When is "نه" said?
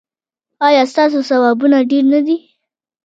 2.13-2.19